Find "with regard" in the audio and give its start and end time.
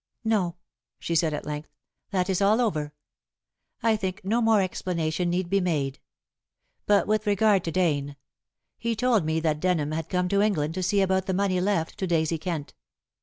7.05-7.63